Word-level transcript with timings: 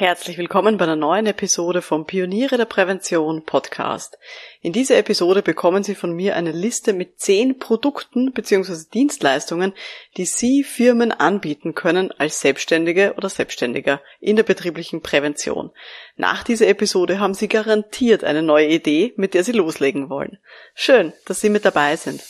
Herzlich 0.00 0.38
willkommen 0.38 0.76
bei 0.76 0.84
einer 0.84 0.94
neuen 0.94 1.26
Episode 1.26 1.82
vom 1.82 2.06
Pioniere 2.06 2.56
der 2.56 2.66
Prävention 2.66 3.44
Podcast. 3.44 4.16
In 4.60 4.72
dieser 4.72 4.96
Episode 4.96 5.42
bekommen 5.42 5.82
Sie 5.82 5.96
von 5.96 6.12
mir 6.12 6.36
eine 6.36 6.52
Liste 6.52 6.92
mit 6.92 7.18
zehn 7.18 7.58
Produkten 7.58 8.30
bzw. 8.30 8.84
Dienstleistungen, 8.94 9.72
die 10.16 10.24
Sie 10.24 10.62
Firmen 10.62 11.10
anbieten 11.10 11.74
können 11.74 12.12
als 12.12 12.40
Selbstständige 12.40 13.14
oder 13.16 13.28
Selbstständiger 13.28 14.00
in 14.20 14.36
der 14.36 14.44
betrieblichen 14.44 15.02
Prävention. 15.02 15.72
Nach 16.14 16.44
dieser 16.44 16.68
Episode 16.68 17.18
haben 17.18 17.34
Sie 17.34 17.48
garantiert 17.48 18.22
eine 18.22 18.44
neue 18.44 18.68
Idee, 18.68 19.14
mit 19.16 19.34
der 19.34 19.42
Sie 19.42 19.50
loslegen 19.50 20.08
wollen. 20.08 20.38
Schön, 20.76 21.12
dass 21.24 21.40
Sie 21.40 21.50
mit 21.50 21.64
dabei 21.64 21.96
sind. 21.96 22.22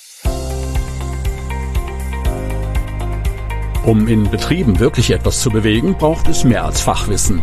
Um 3.85 4.09
in 4.09 4.31
Betrieben 4.31 4.81
wirklich 4.81 5.11
etwas 5.11 5.43
zu 5.43 5.51
bewegen, 5.51 5.99
braucht 5.99 6.29
es 6.29 6.45
mehr 6.45 6.65
als 6.65 6.81
Fachwissen. 6.81 7.43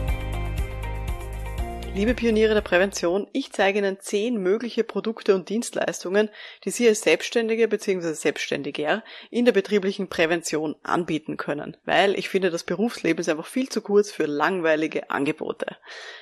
Liebe 1.93 2.13
Pioniere 2.13 2.53
der 2.53 2.61
Prävention, 2.61 3.27
ich 3.33 3.51
zeige 3.51 3.79
Ihnen 3.79 3.99
zehn 3.99 4.37
mögliche 4.37 4.85
Produkte 4.85 5.35
und 5.35 5.49
Dienstleistungen, 5.49 6.29
die 6.63 6.69
Sie 6.69 6.87
als 6.87 7.01
Selbstständige 7.01 7.67
bzw. 7.67 8.13
Selbstständiger 8.13 9.03
in 9.29 9.43
der 9.43 9.51
betrieblichen 9.51 10.07
Prävention 10.07 10.77
anbieten 10.83 11.35
können, 11.35 11.75
weil 11.83 12.17
ich 12.17 12.29
finde, 12.29 12.49
das 12.49 12.63
Berufsleben 12.63 13.19
ist 13.19 13.27
einfach 13.27 13.45
viel 13.45 13.67
zu 13.67 13.81
kurz 13.81 14.09
für 14.09 14.25
langweilige 14.25 15.09
Angebote. 15.09 15.75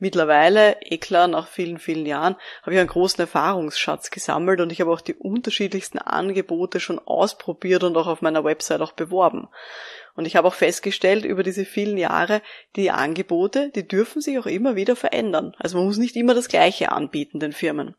Mittlerweile, 0.00 0.76
eh 0.82 0.98
klar, 0.98 1.26
nach 1.26 1.48
vielen, 1.48 1.78
vielen 1.78 2.06
Jahren, 2.06 2.36
habe 2.62 2.74
ich 2.74 2.78
einen 2.78 2.88
großen 2.88 3.20
Erfahrungsschatz 3.20 4.10
gesammelt 4.10 4.60
und 4.60 4.70
ich 4.70 4.80
habe 4.80 4.92
auch 4.92 5.00
die 5.00 5.14
unterschiedlichsten 5.14 5.98
Angebote 5.98 6.78
schon 6.78 7.00
ausprobiert 7.00 7.82
und 7.82 7.96
auch 7.96 8.06
auf 8.06 8.22
meiner 8.22 8.44
Website 8.44 8.80
auch 8.80 8.92
beworben. 8.92 9.48
Und 10.14 10.24
ich 10.24 10.36
habe 10.36 10.46
auch 10.46 10.54
festgestellt 10.54 11.24
über 11.24 11.42
diese 11.42 11.64
vielen 11.64 11.98
Jahre, 11.98 12.42
die 12.76 12.92
Angebote, 12.92 13.70
die 13.74 13.88
dürfen 13.88 14.22
sich 14.22 14.38
auch 14.38 14.46
immer 14.46 14.76
wieder 14.76 14.94
verändern. 14.94 15.56
Also 15.58 15.78
man 15.78 15.86
muss 15.86 15.98
nicht 15.98 16.14
immer 16.14 16.34
das 16.34 16.48
Gleiche 16.48 16.92
anbieten 16.92 17.40
den 17.40 17.52
Firmen. 17.52 17.96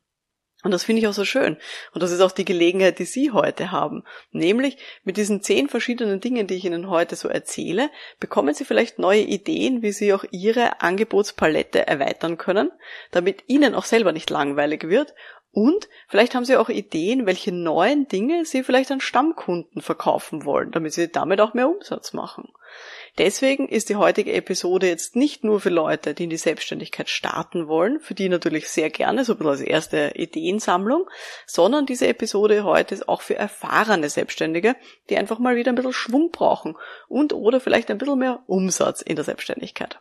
Und 0.61 0.71
das 0.71 0.83
finde 0.83 1.01
ich 1.01 1.07
auch 1.07 1.13
so 1.13 1.23
schön. 1.23 1.55
Und 1.93 2.03
das 2.03 2.11
ist 2.11 2.19
auch 2.19 2.33
die 2.33 2.43
Gelegenheit, 2.43 2.99
die 2.99 3.05
Sie 3.05 3.31
heute 3.31 3.71
haben. 3.71 4.03
Nämlich 4.31 4.77
mit 5.05 5.15
diesen 5.15 5.41
zehn 5.41 5.69
verschiedenen 5.69 6.19
Dingen, 6.19 6.47
die 6.47 6.55
ich 6.55 6.65
Ihnen 6.65 6.89
heute 6.89 7.15
so 7.15 7.29
erzähle, 7.29 7.89
bekommen 8.19 8.53
Sie 8.53 8.65
vielleicht 8.65 8.99
neue 8.99 9.21
Ideen, 9.21 9.81
wie 9.81 9.93
Sie 9.93 10.13
auch 10.13 10.25
Ihre 10.31 10.81
Angebotspalette 10.81 11.87
erweitern 11.87 12.37
können, 12.37 12.71
damit 13.11 13.45
Ihnen 13.47 13.73
auch 13.73 13.85
selber 13.85 14.11
nicht 14.11 14.29
langweilig 14.29 14.89
wird 14.89 15.13
und 15.51 15.89
vielleicht 16.07 16.35
haben 16.35 16.45
Sie 16.45 16.57
auch 16.57 16.69
Ideen, 16.69 17.25
welche 17.25 17.51
neuen 17.51 18.07
Dinge 18.07 18.45
Sie 18.45 18.63
vielleicht 18.63 18.91
an 18.91 19.01
Stammkunden 19.01 19.81
verkaufen 19.81 20.45
wollen, 20.45 20.71
damit 20.71 20.93
Sie 20.93 21.11
damit 21.11 21.41
auch 21.41 21.53
mehr 21.53 21.69
Umsatz 21.69 22.13
machen. 22.13 22.49
Deswegen 23.17 23.67
ist 23.67 23.89
die 23.89 23.95
heutige 23.95 24.33
Episode 24.33 24.87
jetzt 24.87 25.15
nicht 25.15 25.43
nur 25.43 25.59
für 25.59 25.69
Leute, 25.69 26.13
die 26.13 26.25
in 26.25 26.29
die 26.29 26.37
Selbstständigkeit 26.37 27.09
starten 27.09 27.67
wollen, 27.67 27.99
für 27.99 28.13
die 28.13 28.29
natürlich 28.29 28.69
sehr 28.69 28.91
gerne, 28.91 29.25
so 29.25 29.33
ein 29.33 29.37
bisschen 29.37 29.51
als 29.51 29.61
erste 29.61 30.11
Ideensammlung, 30.15 31.09
sondern 31.47 31.87
diese 31.87 32.07
Episode 32.07 32.63
heute 32.63 32.93
ist 32.93 33.09
auch 33.09 33.21
für 33.21 33.35
erfahrene 33.35 34.09
Selbstständige, 34.09 34.75
die 35.09 35.17
einfach 35.17 35.39
mal 35.39 35.55
wieder 35.55 35.71
ein 35.71 35.75
bisschen 35.75 35.93
Schwung 35.93 36.29
brauchen 36.31 36.77
und 37.07 37.33
oder 37.33 37.59
vielleicht 37.59 37.89
ein 37.89 37.97
bisschen 37.97 38.19
mehr 38.19 38.43
Umsatz 38.45 39.01
in 39.01 39.15
der 39.15 39.25
Selbstständigkeit. 39.25 39.99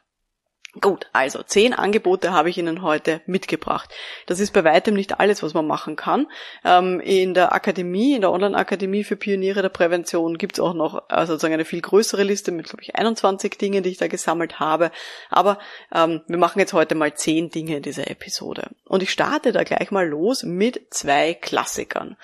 Gut, 0.82 1.06
also 1.14 1.42
zehn 1.42 1.72
Angebote 1.72 2.32
habe 2.32 2.50
ich 2.50 2.58
Ihnen 2.58 2.82
heute 2.82 3.22
mitgebracht. 3.24 3.88
Das 4.26 4.38
ist 4.38 4.52
bei 4.52 4.64
weitem 4.64 4.94
nicht 4.94 5.18
alles, 5.18 5.42
was 5.42 5.54
man 5.54 5.66
machen 5.66 5.96
kann. 5.96 6.26
Ähm, 6.62 7.00
in 7.00 7.32
der 7.32 7.52
Akademie, 7.54 8.14
in 8.14 8.20
der 8.20 8.30
Online-Akademie 8.30 9.02
für 9.02 9.16
Pioniere 9.16 9.62
der 9.62 9.70
Prävention 9.70 10.36
gibt 10.36 10.58
es 10.58 10.60
auch 10.60 10.74
noch 10.74 11.08
äh, 11.08 11.24
sozusagen 11.24 11.54
eine 11.54 11.64
viel 11.64 11.80
größere 11.80 12.22
Liste 12.22 12.52
mit, 12.52 12.66
glaube 12.66 12.82
ich, 12.82 12.96
21 12.96 13.56
Dingen, 13.56 13.82
die 13.82 13.88
ich 13.88 13.96
da 13.96 14.08
gesammelt 14.08 14.60
habe. 14.60 14.90
Aber 15.30 15.58
ähm, 15.92 16.20
wir 16.28 16.38
machen 16.38 16.58
jetzt 16.58 16.74
heute 16.74 16.94
mal 16.94 17.14
zehn 17.14 17.48
Dinge 17.48 17.78
in 17.78 17.82
dieser 17.82 18.10
Episode. 18.10 18.68
Und 18.84 19.02
ich 19.02 19.10
starte 19.10 19.52
da 19.52 19.64
gleich 19.64 19.90
mal 19.90 20.06
los 20.06 20.42
mit 20.42 20.88
zwei 20.90 21.32
Klassikern. 21.32 22.18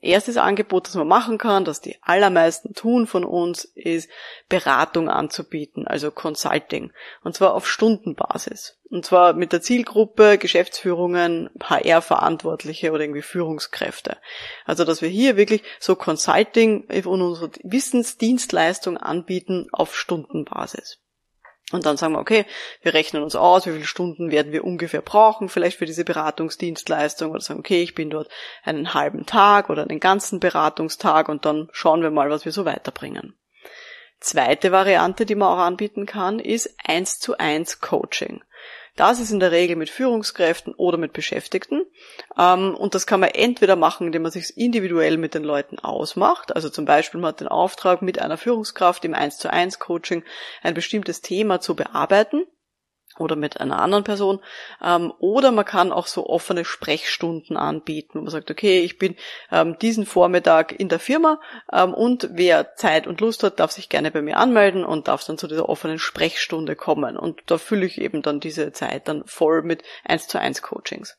Erstes 0.00 0.36
Angebot, 0.36 0.86
das 0.86 0.94
man 0.94 1.08
machen 1.08 1.38
kann, 1.38 1.64
das 1.64 1.80
die 1.80 1.96
allermeisten 2.02 2.74
tun 2.74 3.06
von 3.06 3.24
uns, 3.24 3.64
ist 3.64 4.08
Beratung 4.48 5.08
anzubieten, 5.08 5.86
also 5.86 6.10
Consulting. 6.10 6.92
Und 7.22 7.34
zwar 7.34 7.54
auf 7.54 7.68
Stundenbasis. 7.68 8.78
Und 8.90 9.04
zwar 9.04 9.34
mit 9.34 9.52
der 9.52 9.60
Zielgruppe 9.60 10.38
Geschäftsführungen, 10.38 11.50
HR-Verantwortliche 11.60 12.92
oder 12.92 13.02
irgendwie 13.02 13.22
Führungskräfte. 13.22 14.16
Also, 14.64 14.84
dass 14.84 15.02
wir 15.02 15.08
hier 15.08 15.36
wirklich 15.36 15.62
so 15.78 15.94
Consulting 15.94 16.84
und 17.04 17.22
unsere 17.22 17.50
Wissensdienstleistung 17.64 18.96
anbieten 18.96 19.66
auf 19.72 19.94
Stundenbasis. 19.94 21.00
Und 21.70 21.84
dann 21.84 21.98
sagen 21.98 22.14
wir, 22.14 22.20
okay, 22.20 22.46
wir 22.80 22.94
rechnen 22.94 23.22
uns 23.22 23.36
aus, 23.36 23.66
wie 23.66 23.72
viele 23.72 23.84
Stunden 23.84 24.30
werden 24.30 24.52
wir 24.52 24.64
ungefähr 24.64 25.02
brauchen, 25.02 25.50
vielleicht 25.50 25.76
für 25.76 25.84
diese 25.84 26.04
Beratungsdienstleistung, 26.04 27.30
oder 27.30 27.40
sagen, 27.40 27.60
okay, 27.60 27.82
ich 27.82 27.94
bin 27.94 28.08
dort 28.08 28.28
einen 28.64 28.94
halben 28.94 29.26
Tag 29.26 29.68
oder 29.68 29.82
einen 29.82 30.00
ganzen 30.00 30.40
Beratungstag 30.40 31.28
und 31.28 31.44
dann 31.44 31.68
schauen 31.72 32.02
wir 32.02 32.10
mal, 32.10 32.30
was 32.30 32.46
wir 32.46 32.52
so 32.52 32.64
weiterbringen. 32.64 33.34
Zweite 34.20 34.72
Variante, 34.72 35.26
die 35.26 35.34
man 35.34 35.48
auch 35.48 35.62
anbieten 35.62 36.06
kann, 36.06 36.40
ist 36.40 36.74
eins 36.84 37.18
zu 37.18 37.36
eins 37.38 37.80
Coaching. 37.80 38.42
Das 38.98 39.20
ist 39.20 39.30
in 39.30 39.38
der 39.38 39.52
Regel 39.52 39.76
mit 39.76 39.90
Führungskräften 39.90 40.74
oder 40.74 40.98
mit 40.98 41.12
Beschäftigten. 41.12 41.82
Ähm, 42.36 42.74
und 42.74 42.96
das 42.96 43.06
kann 43.06 43.20
man 43.20 43.30
entweder 43.30 43.76
machen, 43.76 44.08
indem 44.08 44.22
man 44.22 44.32
sich 44.32 44.56
individuell 44.56 45.18
mit 45.18 45.34
den 45.34 45.44
Leuten 45.44 45.78
ausmacht. 45.78 46.56
Also 46.56 46.68
zum 46.68 46.84
Beispiel 46.84 47.20
man 47.20 47.28
hat 47.28 47.40
den 47.40 47.46
Auftrag, 47.46 48.02
mit 48.02 48.18
einer 48.18 48.36
Führungskraft 48.36 49.04
im 49.04 49.14
1 49.14 49.38
zu 49.38 49.52
1 49.52 49.78
Coaching 49.78 50.24
ein 50.62 50.74
bestimmtes 50.74 51.20
Thema 51.20 51.60
zu 51.60 51.76
bearbeiten. 51.76 52.42
Oder 53.18 53.36
mit 53.36 53.60
einer 53.60 53.80
anderen 53.80 54.04
Person. 54.04 54.40
Ähm, 54.82 55.12
oder 55.18 55.52
man 55.52 55.64
kann 55.64 55.92
auch 55.92 56.06
so 56.06 56.26
offene 56.26 56.64
Sprechstunden 56.64 57.56
anbieten. 57.56 58.20
Man 58.20 58.30
sagt, 58.30 58.50
okay, 58.50 58.80
ich 58.80 58.98
bin 58.98 59.16
ähm, 59.50 59.76
diesen 59.80 60.06
Vormittag 60.06 60.78
in 60.78 60.88
der 60.88 60.98
Firma 60.98 61.40
ähm, 61.72 61.94
und 61.94 62.28
wer 62.32 62.74
Zeit 62.76 63.06
und 63.06 63.20
Lust 63.20 63.42
hat, 63.42 63.60
darf 63.60 63.72
sich 63.72 63.88
gerne 63.88 64.10
bei 64.10 64.22
mir 64.22 64.36
anmelden 64.36 64.84
und 64.84 65.08
darf 65.08 65.24
dann 65.24 65.38
zu 65.38 65.46
dieser 65.46 65.68
offenen 65.68 65.98
Sprechstunde 65.98 66.76
kommen. 66.76 67.16
Und 67.16 67.42
da 67.46 67.58
fülle 67.58 67.86
ich 67.86 68.00
eben 68.00 68.22
dann 68.22 68.40
diese 68.40 68.72
Zeit 68.72 69.08
dann 69.08 69.24
voll 69.26 69.62
mit 69.62 69.82
1 70.04 70.28
zu 70.28 70.38
1 70.38 70.62
Coachings. 70.62 71.16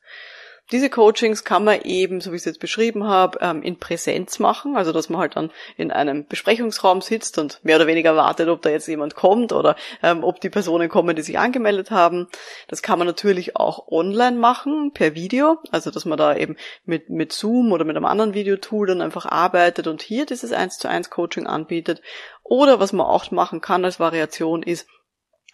Diese 0.72 0.92
Coachings 0.92 1.44
kann 1.44 1.64
man 1.64 1.82
eben, 1.82 2.22
so 2.22 2.32
wie 2.32 2.36
ich 2.36 2.42
es 2.42 2.46
jetzt 2.46 2.60
beschrieben 2.60 3.08
habe, 3.08 3.40
ähm, 3.42 3.64
in 3.64 3.80
Präsenz 3.80 4.38
machen, 4.38 4.78
also 4.78 4.92
dass 4.92 5.10
man 5.10 5.20
halt 5.20 5.36
dann 5.36 5.50
in 5.78 5.92
einem 5.92 6.28
Besprechungsraum 6.28 7.02
sitzt 7.02 7.40
und 7.40 7.64
mehr 7.64 7.78
oder 7.78 7.88
weniger 7.88 8.16
wartet, 8.16 8.50
ob 8.50 8.62
da 8.62 8.70
jetzt 8.70 8.88
jemand 8.88 9.16
kommt 9.16 9.52
oder 9.52 9.76
ähm, 10.04 10.24
ob 10.24 10.40
die 10.42 10.50
Personen 10.50 10.88
kommen, 10.88 11.16
die 11.16 11.24
sich 11.24 11.40
angemeldet 11.40 11.90
haben. 11.90 12.28
Das 12.68 12.84
kann 12.84 13.00
man 13.00 13.08
natürlich 13.08 13.56
auch 13.56 13.88
online 13.88 14.38
machen, 14.38 14.92
per 14.94 15.16
Video, 15.16 15.58
also 15.72 15.90
dass 15.90 16.06
man 16.06 16.20
da 16.20 16.36
eben 16.36 16.56
mit, 16.86 17.10
mit 17.10 17.34
Zoom 17.34 17.72
oder 17.72 17.84
mit 17.84 17.96
einem 17.96 18.06
anderen 18.06 18.36
Videotool 18.36 18.88
dann 18.88 19.02
einfach 19.02 19.26
arbeitet 19.26 19.88
und 19.88 20.04
hier 20.04 20.28
dieses 20.28 20.52
1 20.52 20.78
zu 20.78 20.88
1 20.88 21.10
Coaching 21.10 21.48
anbietet. 21.48 22.02
Oder 22.44 22.80
was 22.80 22.94
man 22.94 23.08
auch 23.08 23.32
machen 23.32 23.62
kann 23.62 23.86
als 23.86 24.00
Variation 24.00 24.64
ist, 24.64 24.88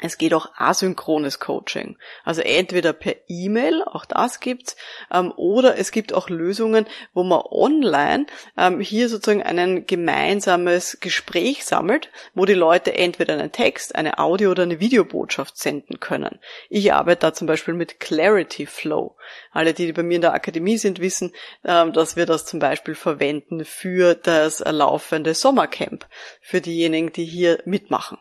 es 0.02 0.18
geht 0.18 0.34
auch 0.34 0.52
asynchrones 0.56 1.40
Coaching. 1.40 1.98
Also 2.26 2.42
entweder 2.42 2.92
per 2.92 3.16
E-Mail, 3.30 3.82
auch 3.82 4.04
das 4.04 4.42
gibt's, 4.42 4.76
ähm, 5.10 5.32
oder 5.38 5.78
es 5.78 5.92
gibt 5.92 6.14
auch 6.14 6.30
Lösungen, 6.30 6.86
wo 7.14 7.24
man 7.24 7.42
online 7.50 8.26
ähm, 8.58 8.82
hier 8.82 9.08
sozusagen 9.08 9.42
ein 9.42 9.88
gemeinsames 9.88 10.98
Gespräch 11.00 11.64
sammelt, 11.64 12.10
wo 12.34 12.44
die 12.44 12.54
Leute 12.54 12.94
entweder 12.94 13.36
einen 13.36 13.54
Text, 13.54 13.96
eine 13.96 14.20
Audio- 14.20 14.52
oder 14.52 14.64
eine 14.64 14.82
Videobotschaft 14.82 15.58
senden 15.58 16.02
können. 16.02 16.40
Ich 16.70 16.92
arbeite 16.92 17.22
da 17.22 17.34
zum 17.34 17.48
Beispiel 17.48 17.74
mit 17.74 18.02
Clarity 18.02 18.66
Flow. 18.66 19.16
Alle, 19.52 19.74
die 19.74 19.94
bei 19.94 20.04
mir 20.04 20.16
in 20.16 20.22
der 20.22 20.34
Akademie 20.34 20.78
sind, 20.78 21.00
wissen, 21.00 21.32
ähm, 21.64 21.94
dass 21.94 22.18
wir 22.18 22.26
das 22.26 22.46
zum 22.46 22.60
Beispiel 22.60 22.96
verwenden 22.96 23.64
für 23.64 24.14
das 24.14 24.60
laufende 24.60 25.34
Sommercamp, 25.34 26.06
für 26.42 26.60
diejenigen, 26.60 27.14
die 27.14 27.26
hier 27.26 27.62
mitmachen 27.64 28.18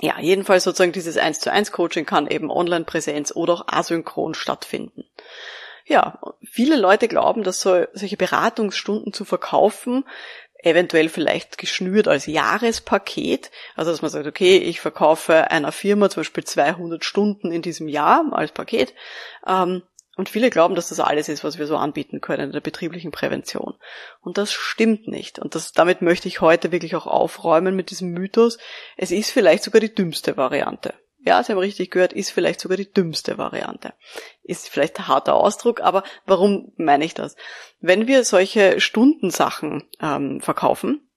ja, 0.00 0.18
jedenfalls 0.20 0.64
sozusagen 0.64 0.92
dieses 0.92 1.16
1 1.16 1.40
zu 1.40 1.52
1 1.52 1.72
Coaching 1.72 2.06
kann 2.06 2.26
eben 2.26 2.50
Online-Präsenz 2.50 3.32
oder 3.34 3.54
auch 3.54 3.68
asynchron 3.68 4.34
stattfinden. 4.34 5.04
Ja, 5.86 6.20
viele 6.48 6.76
Leute 6.76 7.08
glauben, 7.08 7.42
dass 7.42 7.60
so, 7.60 7.84
solche 7.92 8.16
Beratungsstunden 8.16 9.12
zu 9.12 9.24
verkaufen 9.24 10.04
eventuell 10.62 11.08
vielleicht 11.08 11.58
geschnürt 11.58 12.08
als 12.08 12.26
Jahrespaket. 12.26 13.50
Also 13.76 13.90
dass 13.90 14.02
man 14.02 14.10
sagt, 14.10 14.26
okay, 14.26 14.58
ich 14.58 14.80
verkaufe 14.80 15.50
einer 15.50 15.72
Firma 15.72 16.10
zum 16.10 16.20
Beispiel 16.20 16.44
200 16.44 17.04
Stunden 17.04 17.50
in 17.50 17.62
diesem 17.62 17.88
Jahr 17.88 18.26
als 18.32 18.52
Paket. 18.52 18.94
Ähm, 19.46 19.82
und 20.16 20.28
viele 20.28 20.50
glauben, 20.50 20.74
dass 20.74 20.88
das 20.88 21.00
alles 21.00 21.28
ist, 21.28 21.44
was 21.44 21.58
wir 21.58 21.66
so 21.66 21.76
anbieten 21.76 22.20
können 22.20 22.46
in 22.46 22.52
der 22.52 22.60
betrieblichen 22.60 23.12
Prävention. 23.12 23.74
Und 24.20 24.38
das 24.38 24.52
stimmt 24.52 25.06
nicht. 25.06 25.38
Und 25.38 25.54
das, 25.54 25.72
damit 25.72 26.02
möchte 26.02 26.28
ich 26.28 26.40
heute 26.40 26.72
wirklich 26.72 26.96
auch 26.96 27.06
aufräumen 27.06 27.76
mit 27.76 27.90
diesem 27.90 28.10
Mythos. 28.10 28.58
Es 28.96 29.12
ist 29.12 29.30
vielleicht 29.30 29.62
sogar 29.62 29.80
die 29.80 29.94
dümmste 29.94 30.36
Variante. 30.36 30.94
Ja, 31.22 31.42
Sie 31.42 31.52
haben 31.52 31.58
richtig 31.58 31.90
gehört, 31.90 32.12
ist 32.12 32.30
vielleicht 32.30 32.60
sogar 32.60 32.76
die 32.76 32.90
dümmste 32.90 33.38
Variante. 33.38 33.92
Ist 34.42 34.68
vielleicht 34.68 34.98
ein 34.98 35.08
harter 35.08 35.34
Ausdruck, 35.34 35.80
aber 35.80 36.02
warum 36.24 36.72
meine 36.76 37.04
ich 37.04 37.14
das? 37.14 37.36
Wenn 37.78 38.06
wir 38.06 38.24
solche 38.24 38.80
Stundensachen 38.80 39.84
ähm, 40.00 40.40
verkaufen, 40.40 41.08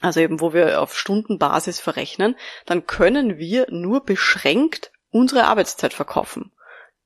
also 0.00 0.18
eben 0.20 0.40
wo 0.40 0.52
wir 0.52 0.82
auf 0.82 0.98
Stundenbasis 0.98 1.78
verrechnen, 1.78 2.36
dann 2.66 2.86
können 2.86 3.38
wir 3.38 3.66
nur 3.70 4.04
beschränkt 4.04 4.90
unsere 5.10 5.44
Arbeitszeit 5.44 5.94
verkaufen 5.94 6.52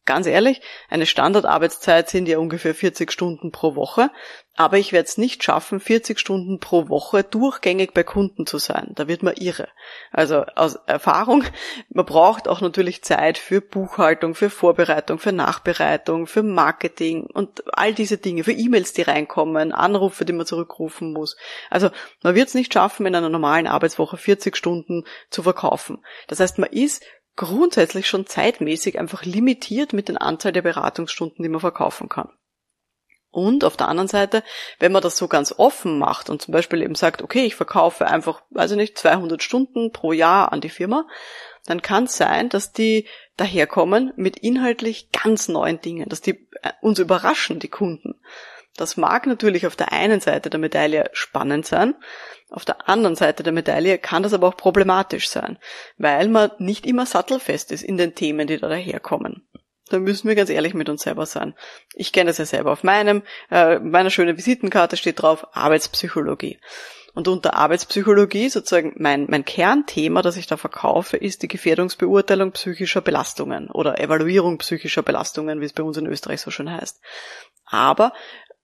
ganz 0.07 0.27
ehrlich, 0.27 0.63
eine 0.89 1.07
Standardarbeitszeit 1.07 2.09
sind 2.09 2.27
ja 2.29 2.39
ungefähr 2.39 2.75
40 2.75 3.13
Stunden 3.13 3.53
pro 3.53 3.75
Woche, 3.75 4.11
aber 4.55 4.79
ich 4.79 4.93
werde 4.93 5.07
es 5.07 5.19
nicht 5.19 5.45
schaffen, 5.45 5.81
40 5.81 6.19
Stunden 6.19 6.61
pro 6.61 6.89
Woche 6.89 7.23
durchgängig 7.23 7.93
bei 7.93 8.03
Kunden 8.03 8.47
zu 8.47 8.57
sein. 8.57 8.93
Da 8.95 9.07
wird 9.07 9.23
man 9.23 9.35
irre. 9.35 9.69
Also 10.11 10.45
aus 10.55 10.77
Erfahrung, 10.87 11.45
man 11.91 12.07
braucht 12.07 12.49
auch 12.49 12.63
natürlich 12.63 13.05
Zeit 13.05 13.37
für 13.37 13.61
Buchhaltung, 13.61 14.35
für 14.35 14.49
Vorbereitung, 14.49 15.19
für 15.19 15.33
Nachbereitung, 15.33 16.27
für 16.27 16.43
Marketing 16.43 17.27
und 17.27 17.65
all 17.77 17.93
diese 17.93 18.17
Dinge, 18.17 18.45
für 18.45 18.53
E-Mails, 18.53 18.95
die 18.95 19.03
reinkommen, 19.03 19.73
Anrufe, 19.73 20.25
die 20.25 20.33
man 20.33 20.47
zurückrufen 20.47 21.13
muss. 21.13 21.37
Also 21.69 21.91
man 22.23 22.35
wird 22.35 22.49
es 22.49 22.55
nicht 22.55 22.73
schaffen, 22.73 23.05
in 23.05 23.15
einer 23.15 23.29
normalen 23.29 23.67
Arbeitswoche 23.67 24.17
40 24.17 24.57
Stunden 24.57 25.05
zu 25.29 25.43
verkaufen. 25.43 26.03
Das 26.29 26.41
heißt, 26.41 26.59
man 26.59 26.71
ist 26.71 27.05
grundsätzlich 27.37 28.09
schon 28.09 28.27
zeitmäßig 28.27 28.99
einfach 28.99 29.25
limitiert 29.25 29.93
mit 29.93 30.09
den 30.09 30.17
Anzahl 30.17 30.53
der 30.53 30.63
Beratungsstunden, 30.63 31.43
die 31.43 31.49
man 31.49 31.61
verkaufen 31.61 32.09
kann. 32.09 32.31
Und 33.31 33.65
auf 33.65 33.77
der 33.77 33.89
anderen 33.89 34.09
Seite, 34.09 34.43
wenn 34.79 34.93
man 34.93 35.03
das 35.03 35.19
so 35.19 35.29
ganz 35.29 35.53
offen 35.59 35.99
macht 35.99 36.31
und 36.31 36.41
zum 36.41 36.53
Beispiel 36.53 36.81
eben 36.81 36.95
sagt, 36.95 37.21
okay, 37.21 37.45
ich 37.45 37.55
verkaufe 37.55 38.07
einfach, 38.07 38.41
weiß 38.49 38.71
ich 38.71 38.77
nicht, 38.79 38.97
200 38.97 39.43
Stunden 39.43 39.93
pro 39.93 40.13
Jahr 40.13 40.53
an 40.53 40.63
die 40.63 40.71
Firma, 40.71 41.07
dann 41.67 41.83
kann 41.83 42.05
es 42.05 42.17
sein, 42.17 42.49
dass 42.49 42.73
die 42.73 43.07
daherkommen 43.37 44.15
mit 44.17 44.39
inhaltlich 44.39 45.11
ganz 45.11 45.49
neuen 45.49 45.81
Dingen, 45.83 46.09
dass 46.09 46.23
die 46.23 46.49
äh, 46.63 46.73
uns 46.81 46.99
überraschen, 46.99 47.59
die 47.59 47.69
Kunden. 47.69 48.15
Das 48.77 48.97
mag 48.97 49.27
natürlich 49.27 49.67
auf 49.67 49.77
der 49.77 49.93
einen 49.93 50.21
Seite 50.21 50.51
der 50.51 50.61
Medaille 50.61 51.09
spannend 51.13 51.67
sein, 51.67 51.95
auf 52.51 52.65
der 52.65 52.89
anderen 52.89 53.17
Seite 53.17 53.43
der 53.43 53.53
Medaille 53.53 53.99
kann 53.99 54.23
das 54.23 54.33
aber 54.33 54.47
auch 54.47 54.57
problematisch 54.57 55.29
sein, 55.29 55.59
weil 55.99 56.29
man 56.29 56.53
nicht 56.59 56.87
immer 56.87 57.05
sattelfest 57.05 57.73
ist 57.73 57.83
in 57.83 57.97
den 57.97 58.15
Themen, 58.15 58.47
die 58.47 58.59
da 58.59 58.69
daherkommen. 58.69 59.49
Da 59.89 59.99
müssen 59.99 60.29
wir 60.29 60.35
ganz 60.35 60.51
ehrlich 60.51 60.75
mit 60.75 60.89
uns 60.89 61.03
selber 61.03 61.27
sein. 61.27 61.55
Ich 61.95 62.13
kenne 62.13 62.31
das 62.31 62.39
ja 62.39 62.47
selber 62.47 62.73
auf 62.73 62.83
meinem, 62.83 63.23
äh, 63.51 63.79
meiner 63.79 64.11
schönen 64.11 64.37
Visitenkarte 64.37 64.97
steht 64.97 65.23
drauf 65.23 65.47
Arbeitspsychologie. 65.53 66.61
Und 67.15 67.29
unter 67.29 67.55
Arbeitspsychologie 67.55 68.49
sozusagen 68.49 68.95
mein, 68.97 69.27
mein 69.29 69.45
Kernthema, 69.45 70.23
das 70.23 70.37
ich 70.37 70.47
da 70.47 70.57
verkaufe, 70.57 71.17
ist 71.17 71.43
die 71.43 71.49
Gefährdungsbeurteilung 71.49 72.53
psychischer 72.53 73.01
Belastungen 73.01 73.71
oder 73.71 74.01
Evaluierung 74.01 74.59
psychischer 74.59 75.03
Belastungen, 75.03 75.61
wie 75.61 75.65
es 75.65 75.73
bei 75.73 75.83
uns 75.83 75.97
in 75.97 76.07
Österreich 76.07 76.43
so 76.43 76.51
schön 76.51 76.71
heißt. 76.71 77.01
Aber 77.65 78.13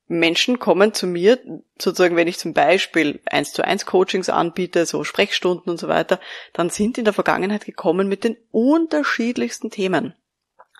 Menschen 0.08 0.58
kommen 0.58 0.92
zu 0.92 1.06
mir, 1.06 1.38
sozusagen, 1.80 2.16
wenn 2.16 2.28
ich 2.28 2.38
zum 2.38 2.52
Beispiel 2.52 3.20
eins 3.26 3.52
zu 3.52 3.64
eins 3.64 3.86
Coachings 3.86 4.28
anbiete, 4.28 4.84
so 4.84 5.04
Sprechstunden 5.04 5.70
und 5.70 5.78
so 5.78 5.88
weiter, 5.88 6.20
dann 6.52 6.70
sind 6.70 6.98
in 6.98 7.04
der 7.04 7.14
Vergangenheit 7.14 7.64
gekommen 7.64 8.08
mit 8.08 8.24
den 8.24 8.36
unterschiedlichsten 8.50 9.70
Themen. 9.70 10.14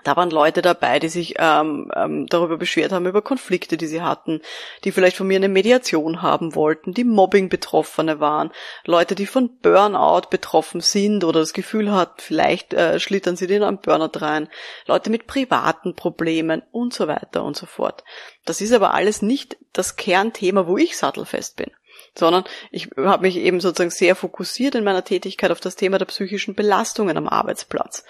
Da 0.04 0.16
waren 0.16 0.30
Leute 0.30 0.62
dabei, 0.62 0.98
die 0.98 1.08
sich 1.08 1.34
ähm, 1.38 1.90
ähm, 1.94 2.26
darüber 2.26 2.56
beschwert 2.56 2.92
haben, 2.92 3.06
über 3.06 3.22
Konflikte, 3.22 3.76
die 3.76 3.86
sie 3.86 4.02
hatten, 4.02 4.40
die 4.84 4.92
vielleicht 4.92 5.16
von 5.16 5.26
mir 5.26 5.36
eine 5.36 5.48
Mediation 5.48 6.22
haben 6.22 6.54
wollten, 6.54 6.94
die 6.94 7.04
Mobbing-Betroffene 7.04 8.20
waren, 8.20 8.50
Leute, 8.84 9.14
die 9.14 9.26
von 9.26 9.58
Burnout 9.58 10.28
betroffen 10.30 10.80
sind 10.80 11.24
oder 11.24 11.40
das 11.40 11.52
Gefühl 11.52 11.92
hatten, 11.92 12.20
vielleicht 12.20 12.74
äh, 12.74 12.98
schlittern 12.98 13.36
sie 13.36 13.46
in 13.46 13.62
einen 13.62 13.78
Burnout 13.78 14.18
rein, 14.20 14.48
Leute 14.86 15.10
mit 15.10 15.26
privaten 15.26 15.94
Problemen 15.94 16.62
und 16.72 16.92
so 16.94 17.08
weiter 17.08 17.44
und 17.44 17.56
so 17.56 17.66
fort. 17.66 18.04
Das 18.44 18.60
ist 18.60 18.72
aber 18.72 18.94
alles 18.94 19.22
nicht 19.22 19.56
das 19.72 19.96
Kernthema, 19.96 20.66
wo 20.66 20.78
ich 20.78 20.96
sattelfest 20.96 21.56
bin 21.56 21.70
sondern 22.14 22.44
ich 22.70 22.90
habe 22.96 23.22
mich 23.22 23.36
eben 23.36 23.60
sozusagen 23.60 23.90
sehr 23.90 24.14
fokussiert 24.14 24.74
in 24.74 24.84
meiner 24.84 25.04
Tätigkeit 25.04 25.50
auf 25.50 25.60
das 25.60 25.76
Thema 25.76 25.98
der 25.98 26.06
psychischen 26.06 26.54
Belastungen 26.54 27.16
am 27.16 27.28
Arbeitsplatz. 27.28 28.04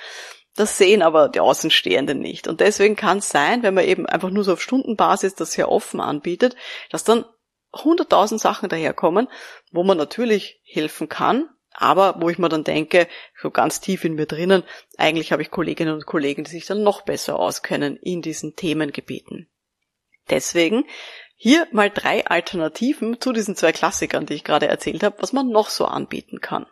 Das 0.55 0.77
sehen 0.77 1.03
aber 1.03 1.29
die 1.29 1.41
Außenstehenden 1.41 2.19
nicht. 2.19 2.47
Und 2.47 2.61
deswegen 2.61 2.97
kann 2.97 3.19
es 3.19 3.31
sein, 3.31 3.63
wenn 3.63 3.75
man 3.75 3.85
eben 3.85 4.07
einfach 4.07 4.31
nur 4.31 4.45
so 4.45 4.53
auf 4.53 4.63
Stundenbasis 4.63 5.35
das 5.35 5.53
sehr 5.53 5.71
offen 5.71 6.01
anbietet, 6.01 6.57
dass 6.91 7.05
dann 7.05 7.25
hunderttausend 7.75 8.41
Sachen 8.41 8.69
daherkommen, 8.69 9.29
wo 9.71 9.83
man 9.83 9.97
natürlich 9.97 10.61
helfen 10.65 11.09
kann, 11.09 11.49
aber 11.73 12.21
wo 12.21 12.29
ich 12.29 12.39
mir 12.39 12.51
dann 12.51 12.65
denke, 12.65 13.09
so 13.41 13.51
ganz 13.51 13.81
tief 13.81 14.05
in 14.05 14.15
mir 14.15 14.27
drinnen, 14.27 14.63
eigentlich 14.99 15.33
habe 15.33 15.41
ich 15.41 15.51
Kolleginnen 15.51 15.95
und 15.95 16.05
Kollegen, 16.05 16.45
die 16.45 16.51
sich 16.51 16.67
dann 16.67 16.83
noch 16.83 17.03
besser 17.03 17.39
auskennen 17.39 17.97
in 17.97 18.21
diesen 18.21 18.55
Themengebieten. 18.55 19.49
Deswegen 20.29 20.85
hier 21.35 21.67
mal 21.73 21.91
drei 21.91 22.27
Alternativen 22.27 23.21
zu 23.21 23.33
diesen 23.33 23.57
zwei 23.57 23.73
Klassikern, 23.73 24.27
die 24.27 24.35
ich 24.35 24.45
gerade 24.45 24.69
erzählt 24.69 25.03
habe, 25.03 25.17
was 25.21 25.33
man 25.33 25.49
noch 25.49 25.71
so 25.71 25.87
anbieten 25.87 26.41
kann. 26.41 26.67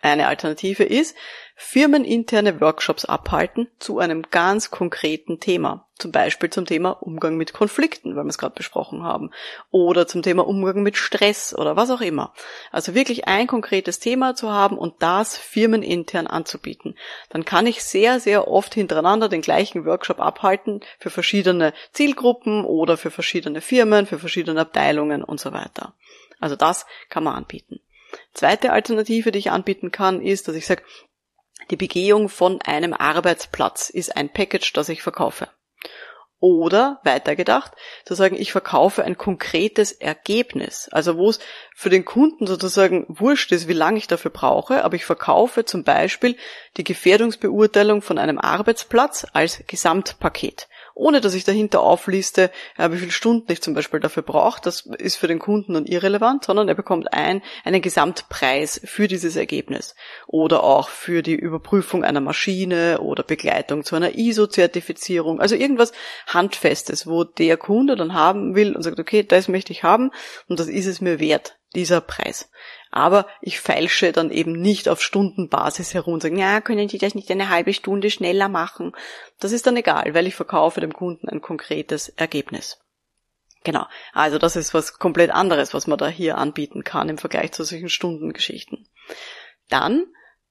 Eine 0.00 0.26
Alternative 0.26 0.82
ist, 0.82 1.14
firmeninterne 1.62 2.60
Workshops 2.60 3.04
abhalten 3.04 3.68
zu 3.78 4.00
einem 4.00 4.24
ganz 4.30 4.70
konkreten 4.70 5.38
Thema. 5.38 5.86
Zum 5.96 6.10
Beispiel 6.10 6.50
zum 6.50 6.66
Thema 6.66 6.90
Umgang 6.90 7.36
mit 7.36 7.52
Konflikten, 7.52 8.16
weil 8.16 8.24
wir 8.24 8.30
es 8.30 8.36
gerade 8.36 8.56
besprochen 8.56 9.04
haben. 9.04 9.30
Oder 9.70 10.08
zum 10.08 10.22
Thema 10.22 10.46
Umgang 10.46 10.82
mit 10.82 10.96
Stress 10.96 11.54
oder 11.54 11.76
was 11.76 11.90
auch 11.90 12.00
immer. 12.00 12.34
Also 12.72 12.94
wirklich 12.94 13.28
ein 13.28 13.46
konkretes 13.46 14.00
Thema 14.00 14.34
zu 14.34 14.50
haben 14.50 14.76
und 14.76 15.02
das 15.02 15.38
firmenintern 15.38 16.26
anzubieten. 16.26 16.98
Dann 17.30 17.44
kann 17.44 17.68
ich 17.68 17.84
sehr, 17.84 18.18
sehr 18.18 18.48
oft 18.48 18.74
hintereinander 18.74 19.28
den 19.28 19.40
gleichen 19.40 19.86
Workshop 19.86 20.20
abhalten 20.20 20.80
für 20.98 21.10
verschiedene 21.10 21.72
Zielgruppen 21.92 22.64
oder 22.64 22.96
für 22.96 23.12
verschiedene 23.12 23.60
Firmen, 23.60 24.06
für 24.06 24.18
verschiedene 24.18 24.60
Abteilungen 24.60 25.22
und 25.22 25.38
so 25.38 25.52
weiter. 25.52 25.94
Also 26.40 26.56
das 26.56 26.86
kann 27.08 27.22
man 27.22 27.36
anbieten. 27.36 27.80
Zweite 28.34 28.72
Alternative, 28.72 29.30
die 29.30 29.38
ich 29.38 29.50
anbieten 29.50 29.90
kann, 29.90 30.20
ist, 30.20 30.48
dass 30.48 30.56
ich 30.56 30.66
sage, 30.66 30.82
Die 31.70 31.76
Begehung 31.76 32.28
von 32.28 32.60
einem 32.62 32.92
Arbeitsplatz 32.92 33.90
ist 33.90 34.16
ein 34.16 34.32
Package, 34.32 34.72
das 34.72 34.88
ich 34.88 35.02
verkaufe. 35.02 35.48
Oder 36.40 37.00
weitergedacht, 37.04 37.70
zu 38.04 38.14
sagen, 38.14 38.34
ich 38.34 38.50
verkaufe 38.50 39.04
ein 39.04 39.16
konkretes 39.16 39.92
Ergebnis. 39.92 40.88
Also 40.90 41.16
wo 41.16 41.30
es 41.30 41.38
für 41.76 41.88
den 41.88 42.04
Kunden 42.04 42.48
sozusagen 42.48 43.06
wurscht 43.08 43.52
ist, 43.52 43.68
wie 43.68 43.74
lange 43.74 43.98
ich 43.98 44.08
dafür 44.08 44.32
brauche, 44.32 44.84
aber 44.84 44.96
ich 44.96 45.04
verkaufe 45.04 45.64
zum 45.64 45.84
Beispiel 45.84 46.36
die 46.76 46.82
Gefährdungsbeurteilung 46.82 48.02
von 48.02 48.18
einem 48.18 48.40
Arbeitsplatz 48.40 49.24
als 49.32 49.62
Gesamtpaket 49.68 50.68
ohne 50.94 51.20
dass 51.20 51.34
ich 51.34 51.44
dahinter 51.44 51.80
aufliste, 51.80 52.50
äh, 52.76 52.90
wie 52.90 52.98
viele 52.98 53.10
Stunden 53.10 53.50
ich 53.52 53.62
zum 53.62 53.74
Beispiel 53.74 54.00
dafür 54.00 54.22
brauche. 54.22 54.60
Das 54.62 54.86
ist 54.98 55.16
für 55.16 55.28
den 55.28 55.38
Kunden 55.38 55.74
dann 55.74 55.86
irrelevant, 55.86 56.44
sondern 56.44 56.68
er 56.68 56.74
bekommt 56.74 57.12
ein, 57.12 57.42
einen 57.64 57.82
Gesamtpreis 57.82 58.80
für 58.84 59.08
dieses 59.08 59.36
Ergebnis. 59.36 59.94
Oder 60.26 60.62
auch 60.62 60.88
für 60.88 61.22
die 61.22 61.34
Überprüfung 61.34 62.04
einer 62.04 62.20
Maschine 62.20 63.00
oder 63.00 63.22
Begleitung 63.22 63.84
zu 63.84 63.96
einer 63.96 64.16
ISO-Zertifizierung. 64.16 65.40
Also 65.40 65.54
irgendwas 65.54 65.92
Handfestes, 66.26 67.06
wo 67.06 67.24
der 67.24 67.56
Kunde 67.56 67.96
dann 67.96 68.14
haben 68.14 68.54
will 68.54 68.74
und 68.74 68.82
sagt, 68.82 69.00
okay, 69.00 69.22
das 69.22 69.48
möchte 69.48 69.72
ich 69.72 69.82
haben 69.82 70.10
und 70.48 70.60
das 70.60 70.68
ist 70.68 70.86
es 70.86 71.00
mir 71.00 71.20
wert, 71.20 71.58
dieser 71.74 72.00
Preis. 72.00 72.50
Aber 72.92 73.26
ich 73.40 73.58
feilsche 73.58 74.12
dann 74.12 74.30
eben 74.30 74.52
nicht 74.52 74.88
auf 74.88 75.02
Stundenbasis 75.02 75.94
herum 75.94 76.14
und 76.14 76.22
sage, 76.22 76.38
ja, 76.38 76.60
können 76.60 76.90
Sie 76.90 76.98
das 76.98 77.14
nicht 77.14 77.30
eine 77.30 77.48
halbe 77.48 77.72
Stunde 77.72 78.10
schneller 78.10 78.48
machen? 78.48 78.92
Das 79.40 79.50
ist 79.50 79.66
dann 79.66 79.78
egal, 79.78 80.14
weil 80.14 80.26
ich 80.26 80.34
verkaufe 80.34 80.80
dem 80.82 80.92
Kunden 80.92 81.26
ein 81.28 81.40
konkretes 81.40 82.10
Ergebnis. 82.10 82.78
Genau. 83.64 83.86
Also 84.12 84.36
das 84.36 84.56
ist 84.56 84.74
was 84.74 84.98
komplett 84.98 85.30
anderes, 85.30 85.72
was 85.72 85.86
man 85.86 85.98
da 85.98 86.08
hier 86.08 86.36
anbieten 86.36 86.84
kann 86.84 87.08
im 87.08 87.16
Vergleich 87.16 87.52
zu 87.52 87.64
solchen 87.64 87.88
Stundengeschichten. 87.88 88.86
Dann 89.70 90.04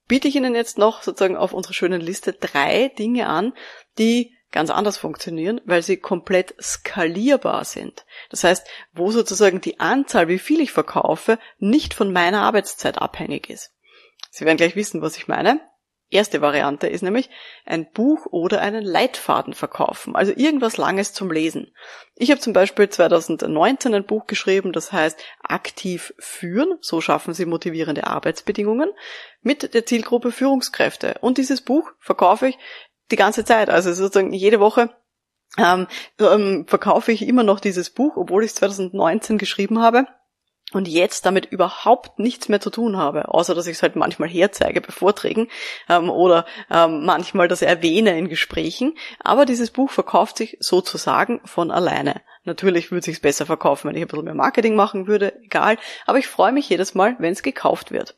biete 0.08 0.26
ich 0.26 0.34
Ihnen 0.34 0.56
jetzt 0.56 0.78
noch 0.78 1.02
sozusagen 1.02 1.36
auf 1.36 1.52
unserer 1.52 1.74
schönen 1.74 2.00
Liste 2.00 2.32
drei 2.32 2.88
Dinge 2.88 3.28
an, 3.28 3.52
die 3.98 4.34
ganz 4.52 4.70
anders 4.70 4.98
funktionieren, 4.98 5.60
weil 5.64 5.82
sie 5.82 5.96
komplett 5.96 6.54
skalierbar 6.62 7.64
sind. 7.64 8.04
Das 8.30 8.44
heißt, 8.44 8.66
wo 8.92 9.10
sozusagen 9.10 9.60
die 9.60 9.80
Anzahl, 9.80 10.28
wie 10.28 10.38
viel 10.38 10.60
ich 10.60 10.72
verkaufe, 10.72 11.38
nicht 11.58 11.94
von 11.94 12.12
meiner 12.12 12.42
Arbeitszeit 12.42 12.98
abhängig 12.98 13.50
ist. 13.50 13.72
Sie 14.30 14.44
werden 14.44 14.56
gleich 14.56 14.76
wissen, 14.76 15.02
was 15.02 15.16
ich 15.16 15.28
meine. 15.28 15.60
Erste 16.12 16.42
Variante 16.42 16.88
ist 16.88 17.00
nämlich 17.00 17.30
ein 17.64 17.90
Buch 17.90 18.26
oder 18.26 18.60
einen 18.60 18.84
Leitfaden 18.84 19.54
verkaufen, 19.54 20.14
also 20.14 20.30
irgendwas 20.36 20.76
Langes 20.76 21.14
zum 21.14 21.30
Lesen. 21.30 21.74
Ich 22.16 22.30
habe 22.30 22.38
zum 22.38 22.52
Beispiel 22.52 22.86
2019 22.86 23.94
ein 23.94 24.04
Buch 24.04 24.26
geschrieben, 24.26 24.74
das 24.74 24.92
heißt 24.92 25.18
Aktiv 25.42 26.12
führen, 26.18 26.76
so 26.82 27.00
schaffen 27.00 27.32
Sie 27.32 27.46
motivierende 27.46 28.06
Arbeitsbedingungen, 28.06 28.90
mit 29.40 29.72
der 29.72 29.86
Zielgruppe 29.86 30.32
Führungskräfte. 30.32 31.16
Und 31.22 31.38
dieses 31.38 31.62
Buch 31.62 31.90
verkaufe 31.98 32.48
ich 32.48 32.58
die 33.10 33.16
ganze 33.16 33.44
Zeit. 33.44 33.70
Also 33.70 33.92
sozusagen 33.92 34.32
jede 34.32 34.60
Woche 34.60 34.90
ähm, 35.58 35.86
ähm, 36.18 36.66
verkaufe 36.66 37.12
ich 37.12 37.26
immer 37.26 37.42
noch 37.42 37.60
dieses 37.60 37.90
Buch, 37.90 38.16
obwohl 38.16 38.44
ich 38.44 38.50
es 38.50 38.56
2019 38.56 39.38
geschrieben 39.38 39.80
habe 39.80 40.06
und 40.72 40.88
jetzt 40.88 41.26
damit 41.26 41.46
überhaupt 41.46 42.18
nichts 42.18 42.48
mehr 42.48 42.60
zu 42.60 42.70
tun 42.70 42.96
habe, 42.96 43.28
außer 43.28 43.54
dass 43.54 43.66
ich 43.66 43.76
es 43.76 43.82
halt 43.82 43.96
manchmal 43.96 44.28
herzeige 44.28 44.80
bei 44.80 44.90
Vorträgen 44.90 45.48
ähm, 45.88 46.10
oder 46.10 46.46
ähm, 46.70 47.04
manchmal 47.04 47.48
das 47.48 47.62
erwähne 47.62 48.16
in 48.18 48.28
Gesprächen. 48.28 48.96
Aber 49.20 49.44
dieses 49.44 49.70
Buch 49.70 49.90
verkauft 49.90 50.38
sich 50.38 50.56
sozusagen 50.60 51.40
von 51.44 51.70
alleine. 51.70 52.22
Natürlich 52.44 52.90
würde 52.90 53.00
es 53.00 53.04
sich 53.04 53.20
besser 53.20 53.46
verkaufen, 53.46 53.88
wenn 53.88 53.96
ich 53.96 54.02
ein 54.02 54.08
bisschen 54.08 54.24
mehr 54.24 54.34
Marketing 54.34 54.74
machen 54.74 55.06
würde, 55.06 55.38
egal. 55.42 55.76
Aber 56.06 56.18
ich 56.18 56.26
freue 56.26 56.52
mich 56.52 56.68
jedes 56.68 56.94
Mal, 56.94 57.16
wenn 57.18 57.32
es 57.32 57.42
gekauft 57.42 57.92
wird. 57.92 58.16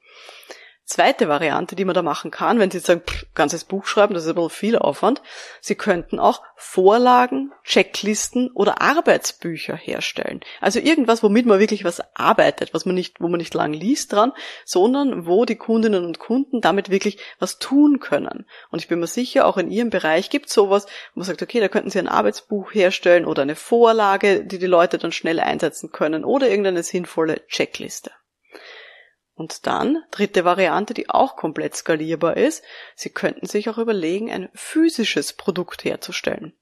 Zweite 0.86 1.28
Variante, 1.28 1.76
die 1.76 1.86
man 1.86 1.94
da 1.94 2.02
machen 2.02 2.30
kann, 2.30 2.58
wenn 2.58 2.70
Sie 2.70 2.76
jetzt 2.76 2.86
sagen, 2.86 3.00
pff, 3.06 3.24
ganzes 3.34 3.64
Buch 3.64 3.86
schreiben, 3.86 4.12
das 4.12 4.24
ist 4.24 4.28
ein 4.28 4.34
bisschen 4.34 4.50
viel 4.50 4.76
Aufwand. 4.76 5.22
Sie 5.62 5.76
könnten 5.76 6.18
auch 6.18 6.42
Vorlagen, 6.56 7.52
Checklisten 7.62 8.50
oder 8.50 8.82
Arbeitsbücher 8.82 9.76
herstellen. 9.76 10.40
Also 10.60 10.80
irgendwas, 10.80 11.22
womit 11.22 11.46
man 11.46 11.58
wirklich 11.58 11.84
was 11.84 12.02
arbeitet, 12.14 12.74
was 12.74 12.84
man 12.84 12.94
nicht, 12.94 13.18
wo 13.22 13.28
man 13.28 13.38
nicht 13.38 13.54
lang 13.54 13.72
liest 13.72 14.12
dran, 14.12 14.32
sondern 14.66 15.26
wo 15.26 15.46
die 15.46 15.56
Kundinnen 15.56 16.04
und 16.04 16.18
Kunden 16.18 16.60
damit 16.60 16.90
wirklich 16.90 17.16
was 17.38 17.58
tun 17.58 17.98
können. 17.98 18.44
Und 18.70 18.78
ich 18.78 18.88
bin 18.88 19.00
mir 19.00 19.06
sicher, 19.06 19.46
auch 19.46 19.56
in 19.56 19.70
Ihrem 19.70 19.88
Bereich 19.88 20.28
gibt 20.28 20.48
es 20.48 20.52
sowas, 20.52 20.84
wo 21.14 21.20
man 21.20 21.26
sagt, 21.26 21.42
okay, 21.42 21.60
da 21.60 21.68
könnten 21.68 21.88
Sie 21.88 21.98
ein 21.98 22.08
Arbeitsbuch 22.08 22.74
herstellen 22.74 23.24
oder 23.24 23.40
eine 23.40 23.56
Vorlage, 23.56 24.44
die 24.44 24.58
die 24.58 24.66
Leute 24.66 24.98
dann 24.98 25.12
schnell 25.12 25.40
einsetzen 25.40 25.92
können 25.92 26.26
oder 26.26 26.50
irgendeine 26.50 26.82
sinnvolle 26.82 27.40
Checkliste. 27.48 28.10
Und 29.34 29.66
dann, 29.66 30.02
dritte 30.10 30.44
Variante, 30.44 30.94
die 30.94 31.10
auch 31.10 31.36
komplett 31.36 31.74
skalierbar 31.74 32.36
ist, 32.36 32.62
Sie 32.94 33.10
könnten 33.10 33.46
sich 33.46 33.68
auch 33.68 33.78
überlegen, 33.78 34.30
ein 34.30 34.48
physisches 34.54 35.32
Produkt 35.32 35.84
herzustellen 35.84 36.54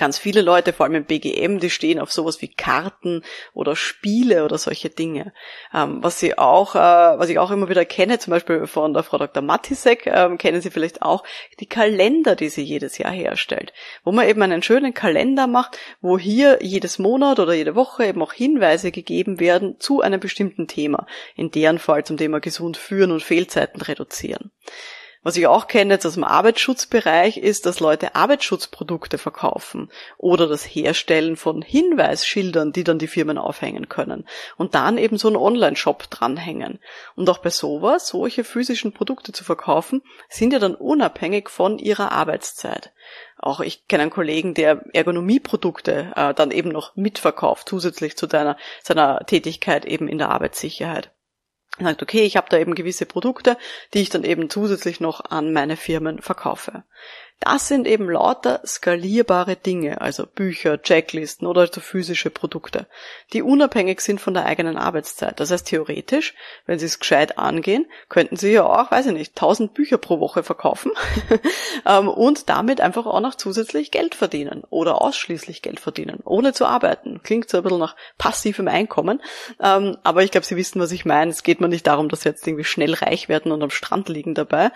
ganz 0.00 0.18
viele 0.18 0.40
Leute, 0.40 0.72
vor 0.72 0.86
allem 0.86 0.94
im 0.94 1.04
BGM, 1.04 1.58
die 1.58 1.68
stehen 1.68 2.00
auf 2.00 2.10
sowas 2.10 2.40
wie 2.40 2.48
Karten 2.48 3.22
oder 3.52 3.76
Spiele 3.76 4.46
oder 4.46 4.56
solche 4.56 4.88
Dinge. 4.88 5.34
Ähm, 5.74 6.02
was 6.02 6.18
sie 6.18 6.38
auch, 6.38 6.74
äh, 6.74 6.78
was 6.78 7.28
ich 7.28 7.38
auch 7.38 7.50
immer 7.50 7.68
wieder 7.68 7.84
kenne, 7.84 8.18
zum 8.18 8.30
Beispiel 8.30 8.66
von 8.66 8.94
der 8.94 9.02
Frau 9.02 9.18
Dr. 9.18 9.42
Matisek, 9.42 10.06
ähm, 10.06 10.38
kennen 10.38 10.62
Sie 10.62 10.70
vielleicht 10.70 11.02
auch 11.02 11.22
die 11.60 11.66
Kalender, 11.66 12.34
die 12.34 12.48
sie 12.48 12.62
jedes 12.62 12.96
Jahr 12.96 13.12
herstellt, 13.12 13.74
wo 14.02 14.10
man 14.10 14.26
eben 14.26 14.40
einen 14.40 14.62
schönen 14.62 14.94
Kalender 14.94 15.46
macht, 15.46 15.76
wo 16.00 16.18
hier 16.18 16.60
jedes 16.62 16.98
Monat 16.98 17.38
oder 17.38 17.52
jede 17.52 17.74
Woche 17.74 18.06
eben 18.06 18.22
auch 18.22 18.32
Hinweise 18.32 18.92
gegeben 18.92 19.38
werden 19.38 19.78
zu 19.80 20.00
einem 20.00 20.18
bestimmten 20.18 20.66
Thema, 20.66 21.06
in 21.36 21.50
deren 21.50 21.78
Fall 21.78 22.04
zum 22.04 22.16
Thema 22.16 22.40
gesund 22.40 22.78
führen 22.78 23.12
und 23.12 23.22
Fehlzeiten 23.22 23.82
reduzieren. 23.82 24.50
Was 25.22 25.36
ich 25.36 25.46
auch 25.46 25.66
kenne 25.66 25.92
jetzt 25.92 26.06
aus 26.06 26.14
dem 26.14 26.24
Arbeitsschutzbereich 26.24 27.36
ist, 27.36 27.66
dass 27.66 27.80
Leute 27.80 28.14
Arbeitsschutzprodukte 28.14 29.18
verkaufen 29.18 29.90
oder 30.16 30.46
das 30.46 30.64
Herstellen 30.64 31.36
von 31.36 31.60
Hinweisschildern, 31.60 32.72
die 32.72 32.84
dann 32.84 32.98
die 32.98 33.06
Firmen 33.06 33.36
aufhängen 33.36 33.90
können 33.90 34.26
und 34.56 34.74
dann 34.74 34.96
eben 34.96 35.18
so 35.18 35.28
einen 35.28 35.36
Online-Shop 35.36 36.08
dranhängen. 36.08 36.78
Und 37.16 37.28
auch 37.28 37.38
bei 37.38 37.50
sowas, 37.50 38.08
solche 38.08 38.44
physischen 38.44 38.92
Produkte 38.92 39.32
zu 39.32 39.44
verkaufen, 39.44 40.00
sind 40.30 40.54
ja 40.54 40.58
dann 40.58 40.74
unabhängig 40.74 41.50
von 41.50 41.78
ihrer 41.78 42.12
Arbeitszeit. 42.12 42.92
Auch 43.36 43.60
ich 43.60 43.88
kenne 43.88 44.04
einen 44.04 44.10
Kollegen, 44.10 44.54
der 44.54 44.84
Ergonomieprodukte 44.94 46.12
äh, 46.16 46.32
dann 46.32 46.50
eben 46.50 46.70
noch 46.70 46.96
mitverkauft, 46.96 47.68
zusätzlich 47.68 48.16
zu 48.16 48.26
deiner, 48.26 48.56
seiner 48.82 49.26
Tätigkeit 49.26 49.84
eben 49.84 50.08
in 50.08 50.16
der 50.16 50.30
Arbeitssicherheit 50.30 51.10
sagt, 51.78 52.02
okay, 52.02 52.22
ich 52.22 52.36
habe 52.36 52.48
da 52.50 52.58
eben 52.58 52.74
gewisse 52.74 53.06
Produkte, 53.06 53.56
die 53.94 54.00
ich 54.00 54.10
dann 54.10 54.24
eben 54.24 54.50
zusätzlich 54.50 55.00
noch 55.00 55.24
an 55.24 55.52
meine 55.52 55.76
Firmen 55.76 56.20
verkaufe. 56.20 56.84
Das 57.42 57.68
sind 57.68 57.86
eben 57.86 58.10
lauter 58.10 58.60
skalierbare 58.66 59.56
Dinge, 59.56 60.02
also 60.02 60.26
Bücher, 60.26 60.82
Checklisten 60.82 61.46
oder 61.46 61.62
also 61.62 61.80
physische 61.80 62.28
Produkte, 62.28 62.86
die 63.32 63.40
unabhängig 63.40 64.02
sind 64.02 64.20
von 64.20 64.34
der 64.34 64.44
eigenen 64.44 64.76
Arbeitszeit. 64.76 65.40
Das 65.40 65.50
heißt, 65.50 65.66
theoretisch, 65.66 66.34
wenn 66.66 66.78
Sie 66.78 66.84
es 66.84 66.98
gescheit 66.98 67.38
angehen, 67.38 67.86
könnten 68.10 68.36
Sie 68.36 68.52
ja 68.52 68.64
auch, 68.66 68.90
weiß 68.90 69.06
ich 69.06 69.12
nicht, 69.14 69.30
1000 69.30 69.72
Bücher 69.72 69.96
pro 69.96 70.20
Woche 70.20 70.42
verkaufen 70.42 70.92
ähm, 71.86 72.08
und 72.08 72.50
damit 72.50 72.82
einfach 72.82 73.06
auch 73.06 73.20
noch 73.20 73.34
zusätzlich 73.34 73.90
Geld 73.90 74.14
verdienen 74.14 74.64
oder 74.68 75.00
ausschließlich 75.00 75.62
Geld 75.62 75.80
verdienen, 75.80 76.20
ohne 76.24 76.52
zu 76.52 76.66
arbeiten. 76.66 77.22
Klingt 77.22 77.48
so 77.48 77.56
ein 77.56 77.62
bisschen 77.62 77.78
nach 77.78 77.96
passivem 78.18 78.68
Einkommen, 78.68 79.22
ähm, 79.62 79.96
aber 80.02 80.24
ich 80.24 80.30
glaube, 80.30 80.44
Sie 80.44 80.56
wissen, 80.56 80.78
was 80.78 80.92
ich 80.92 81.06
meine. 81.06 81.30
Es 81.30 81.42
geht 81.42 81.62
mir 81.62 81.68
nicht 81.68 81.86
darum, 81.86 82.10
dass 82.10 82.20
Sie 82.20 82.28
jetzt 82.28 82.46
irgendwie 82.46 82.64
schnell 82.64 82.92
reich 82.92 83.30
werden 83.30 83.50
und 83.50 83.62
am 83.62 83.70
Strand 83.70 84.10
liegen 84.10 84.34
dabei, 84.34 84.72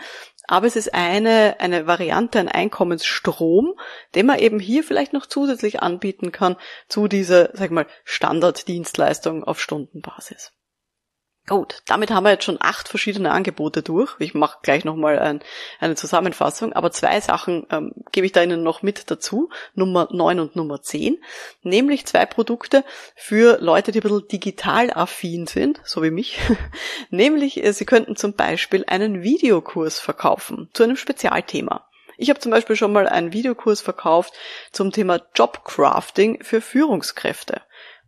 aber 0.47 0.67
es 0.67 0.77
ist 0.77 0.95
eine, 0.95 1.57
eine 1.61 1.87
Variante, 1.87 2.39
ein 2.39 2.49
Einkommensstrom, 2.49 3.75
den 4.15 4.27
man 4.27 4.39
eben 4.39 4.59
hier 4.61 4.85
vielleicht 4.85 5.13
noch 5.13 5.27
zusätzlich 5.27 5.81
anbieten 5.81 6.33
kann 6.33 6.57
zu 6.89 7.09
dieser, 7.09 7.51
sag 7.55 7.67
ich 7.67 7.71
mal, 7.71 7.87
Standarddienstleistung 8.05 9.45
auf 9.45 9.61
Stundenbasis. 9.61 10.53
Gut, 11.47 11.83
damit 11.87 12.11
haben 12.11 12.25
wir 12.25 12.31
jetzt 12.31 12.45
schon 12.45 12.57
acht 12.59 12.89
verschiedene 12.89 13.31
Angebote 13.31 13.83
durch. 13.83 14.15
Ich 14.19 14.33
mache 14.33 14.61
gleich 14.63 14.87
nochmal 14.87 15.19
ein, 15.19 15.41
eine 15.79 15.95
Zusammenfassung, 15.95 16.73
aber 16.73 16.91
zwei 16.91 17.21
Sachen 17.21 17.67
ähm, 17.71 17.93
gebe 18.13 18.25
ich 18.25 18.33
da 18.33 18.43
Ihnen 18.43 18.63
noch 18.63 18.81
mit 18.81 19.11
dazu, 19.11 19.51
Nummer 19.75 20.09
neun 20.11 20.41
und 20.41 20.57
Nummer 20.57 20.81
zehn, 20.81 21.23
nämlich 21.63 22.07
zwei 22.07 22.25
Produkte 22.25 22.83
für 23.15 23.59
Leute, 23.61 23.93
die 23.93 23.99
ein 23.99 24.03
bisschen 24.03 24.27
digital 24.29 24.91
affin 24.91 25.47
sind, 25.47 25.83
so 25.85 26.03
wie 26.03 26.11
mich. 26.11 26.39
nämlich, 27.11 27.63
äh, 27.63 27.73
Sie 27.75 27.85
könnten 27.85 28.17
zum 28.17 28.33
Beispiel 28.33 28.87
einen 28.87 29.23
Videokurs 29.23 30.01
verkaufen 30.01 30.71
zu 30.73 30.83
einem 30.83 30.97
Spezialthema. 30.97 31.87
Ich 32.17 32.31
habe 32.31 32.41
zum 32.41 32.53
Beispiel 32.53 32.77
schon 32.77 32.93
mal 32.93 33.07
einen 33.07 33.35
Videokurs 33.35 33.83
verkauft 33.83 34.33
zum 34.73 34.93
Thema 34.93 35.21
Jobcrafting 35.35 36.43
für 36.43 36.63
Führungskräfte 36.63 37.61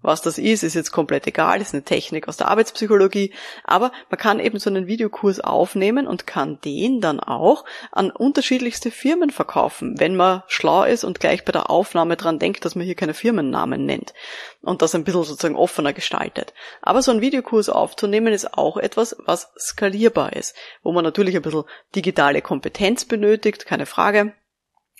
Was 0.07 0.23
das 0.23 0.39
ist, 0.39 0.63
ist 0.63 0.75
jetzt 0.75 0.93
komplett 0.93 1.27
egal, 1.27 1.61
ist 1.61 1.75
eine 1.75 1.83
Technik 1.83 2.29
aus 2.29 2.37
der 2.37 2.47
Arbeitspsychologie, 2.47 3.35
aber 3.65 3.91
man 4.09 4.21
kann 4.21 4.39
eben 4.39 4.61
so 4.61 4.71
einen 4.71 4.87
Videokurs 4.87 5.41
aufnehmen 5.41 6.07
und 6.07 6.29
kann 6.29 6.61
den 6.61 7.01
dann 7.01 7.19
auch 7.19 7.65
an 7.91 8.13
unterschiedlichste 8.13 8.93
Firmen 8.93 9.31
verkaufen, 9.31 9.99
wenn 9.99 10.15
man 10.15 10.45
schlau 10.47 10.85
ist 10.85 11.03
und 11.03 11.19
gleich 11.19 11.45
bei 11.45 11.51
der 11.51 11.71
Aufnahme 11.71 12.17
dran 12.17 12.39
denkt, 12.39 12.65
dass 12.65 12.77
man 12.77 12.87
hier 12.87 12.95
keine 12.95 13.15
Firmennamen 13.15 13.85
nennt 13.85 14.15
und 14.63 14.81
das 14.81 14.95
ein 14.95 15.03
bisschen 15.03 15.25
sozusagen 15.25 15.57
offener 15.57 15.93
gestaltet. 15.93 16.55
Aber 16.83 17.03
so 17.03 17.11
einen 17.11 17.21
Videokurs 17.21 17.69
aufzunehmen 17.69 18.33
ist 18.33 18.57
auch 18.57 18.77
etwas, 18.77 19.17
was 19.27 19.53
skalierbar 19.59 20.35
ist, 20.35 20.55
wo 20.85 20.93
man 20.93 21.03
natürlich 21.03 21.35
ein 21.35 21.43
bisschen 21.43 21.65
digitale 21.97 22.43
Kompetenz 22.43 23.07
benötigt, 23.07 23.67
keine 23.67 23.87
Frage, 23.87 24.35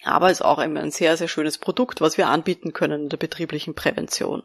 aber 0.03 0.33
ist 0.33 0.43
auch 0.43 0.59
ein 0.59 0.91
sehr, 0.91 1.17
sehr 1.17 1.29
schönes 1.29 1.59
Produkt, 1.59 2.01
was 2.01 2.19
wir 2.19 2.27
anbieten 2.27 2.73
können 2.73 3.05
in 3.05 3.09
der 3.09 3.19
betrieblichen 3.19 3.77
Prävention. 3.77 4.43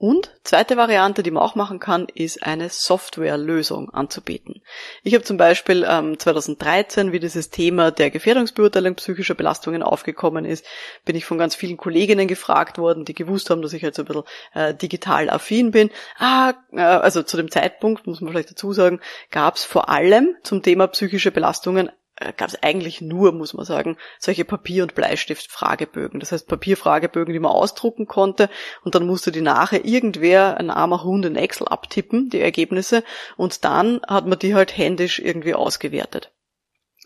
Und 0.00 0.30
zweite 0.44 0.78
Variante, 0.78 1.22
die 1.22 1.30
man 1.30 1.42
auch 1.42 1.56
machen 1.56 1.78
kann, 1.78 2.06
ist 2.14 2.42
eine 2.42 2.70
Softwarelösung 2.70 3.90
anzubieten. 3.90 4.62
Ich 5.02 5.12
habe 5.12 5.24
zum 5.24 5.36
Beispiel 5.36 5.86
ähm, 5.86 6.18
2013, 6.18 7.12
wie 7.12 7.20
dieses 7.20 7.50
Thema 7.50 7.90
der 7.90 8.10
Gefährdungsbeurteilung 8.10 8.94
psychischer 8.94 9.34
Belastungen 9.34 9.82
aufgekommen 9.82 10.46
ist, 10.46 10.64
bin 11.04 11.16
ich 11.16 11.26
von 11.26 11.36
ganz 11.36 11.54
vielen 11.54 11.76
Kolleginnen 11.76 12.28
gefragt 12.28 12.78
worden, 12.78 13.04
die 13.04 13.12
gewusst 13.12 13.50
haben, 13.50 13.60
dass 13.60 13.74
ich 13.74 13.82
jetzt 13.82 13.98
ein 13.98 14.06
bisschen 14.06 14.22
äh, 14.54 14.72
digital 14.74 15.28
affin 15.28 15.70
bin. 15.70 15.90
Ah, 16.16 16.54
äh, 16.72 16.80
also 16.80 17.22
zu 17.22 17.36
dem 17.36 17.50
Zeitpunkt, 17.50 18.06
muss 18.06 18.22
man 18.22 18.32
vielleicht 18.32 18.52
dazu 18.52 18.72
sagen, 18.72 19.00
gab 19.30 19.56
es 19.56 19.64
vor 19.64 19.90
allem 19.90 20.34
zum 20.42 20.62
Thema 20.62 20.86
psychische 20.86 21.30
Belastungen 21.30 21.90
gab 22.36 22.48
es 22.48 22.62
eigentlich 22.62 23.00
nur, 23.00 23.32
muss 23.32 23.54
man 23.54 23.64
sagen, 23.64 23.96
solche 24.18 24.44
Papier- 24.44 24.82
und 24.82 24.94
Bleistift-Fragebögen. 24.94 26.20
Das 26.20 26.32
heißt 26.32 26.46
Papierfragebögen, 26.46 27.32
die 27.32 27.40
man 27.40 27.52
ausdrucken 27.52 28.06
konnte 28.06 28.50
und 28.84 28.94
dann 28.94 29.06
musste 29.06 29.32
die 29.32 29.40
nachher 29.40 29.84
irgendwer, 29.84 30.58
ein 30.58 30.70
armer 30.70 31.02
Hund 31.02 31.24
in 31.24 31.36
Excel 31.36 31.68
abtippen, 31.68 32.30
die 32.30 32.40
Ergebnisse 32.40 33.02
und 33.36 33.64
dann 33.64 34.00
hat 34.06 34.26
man 34.26 34.38
die 34.38 34.54
halt 34.54 34.76
händisch 34.76 35.18
irgendwie 35.18 35.54
ausgewertet. 35.54 36.30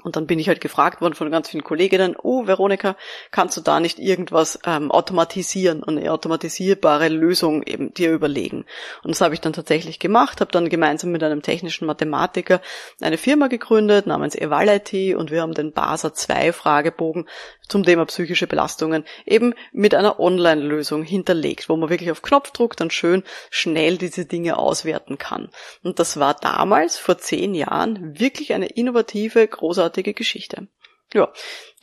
Und 0.04 0.16
dann 0.16 0.26
bin 0.26 0.38
ich 0.38 0.49
halt 0.49 0.61
gefragt 0.61 1.00
worden 1.00 1.14
von 1.14 1.30
ganz 1.30 1.49
vielen 1.49 1.64
Kolleginnen, 1.64 2.14
oh 2.23 2.46
Veronika, 2.46 2.94
kannst 3.30 3.56
du 3.56 3.62
da 3.62 3.80
nicht 3.80 3.99
irgendwas 3.99 4.58
ähm, 4.66 4.92
automatisieren 4.92 5.82
und 5.82 5.99
eine 5.99 6.12
automatisierbare 6.12 7.08
Lösung 7.08 7.62
eben 7.62 7.92
dir 7.94 8.12
überlegen? 8.12 8.66
Und 9.02 9.11
das 9.11 9.23
habe 9.23 9.34
ich 9.34 9.40
dann 9.40 9.54
tatsächlich 9.54 9.99
gemacht, 9.99 10.42
habe 10.42 10.52
dann 10.52 10.68
gemeinsam 10.68 11.11
mit 11.11 11.23
einem 11.23 11.40
technischen 11.40 11.87
Mathematiker 11.87 12.61
eine 13.00 13.16
Firma 13.16 13.49
gegründet 13.49 14.06
namens 14.06 14.37
Evality 14.37 15.14
und 15.14 15.30
wir 15.30 15.40
haben 15.40 15.54
den 15.54 15.73
BASA 15.73 16.12
2 16.12 16.52
Fragebogen 16.52 17.26
zum 17.66 17.82
Thema 17.82 18.04
psychische 18.04 18.46
Belastungen 18.46 19.04
eben 19.25 19.54
mit 19.73 19.94
einer 19.94 20.20
Online-Lösung 20.20 21.02
hinterlegt, 21.02 21.70
wo 21.70 21.76
man 21.76 21.88
wirklich 21.88 22.11
auf 22.11 22.20
Knopfdruck 22.20 22.76
dann 22.76 22.90
schön 22.90 23.23
schnell 23.49 23.96
diese 23.96 24.26
Dinge 24.26 24.58
auswerten 24.58 25.16
kann. 25.16 25.49
Und 25.82 25.99
das 25.99 26.20
war 26.20 26.34
damals, 26.34 26.99
vor 26.99 27.16
zehn 27.16 27.54
Jahren, 27.54 28.20
wirklich 28.20 28.52
eine 28.52 28.66
innovative, 28.66 29.49
großartige 29.49 29.93
Geschichte. 30.02 30.68
Ja, 31.12 31.32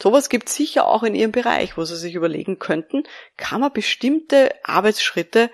sowas 0.01 0.30
gibt 0.30 0.50
sicher 0.50 0.88
auch 0.88 1.03
in 1.03 1.15
Ihrem 1.15 1.32
Bereich, 1.32 1.77
wo 1.77 1.86
Sie 1.86 1.96
sich 1.96 2.15
überlegen 2.15 2.60
könnten, 2.60 3.03
kann 3.38 3.62
man 3.62 3.72
bestimmte 3.72 4.53
Arbeitsschritte 4.63 5.50